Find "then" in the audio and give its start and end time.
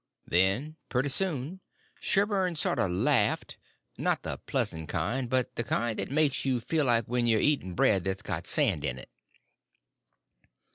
0.25-0.77